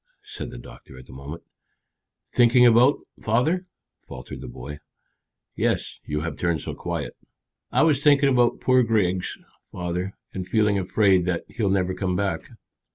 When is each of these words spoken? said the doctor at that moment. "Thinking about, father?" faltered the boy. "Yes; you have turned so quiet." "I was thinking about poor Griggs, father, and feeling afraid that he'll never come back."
said 0.23 0.49
the 0.49 0.57
doctor 0.57 0.97
at 0.97 1.05
that 1.05 1.13
moment. 1.13 1.43
"Thinking 2.33 2.65
about, 2.65 2.97
father?" 3.21 3.67
faltered 4.01 4.41
the 4.41 4.47
boy. 4.47 4.79
"Yes; 5.55 5.99
you 6.05 6.21
have 6.21 6.39
turned 6.39 6.61
so 6.61 6.73
quiet." 6.73 7.15
"I 7.71 7.83
was 7.83 8.01
thinking 8.03 8.29
about 8.29 8.61
poor 8.61 8.81
Griggs, 8.81 9.37
father, 9.71 10.17
and 10.33 10.47
feeling 10.47 10.79
afraid 10.79 11.27
that 11.27 11.43
he'll 11.49 11.69
never 11.69 11.93
come 11.93 12.15
back." 12.15 12.49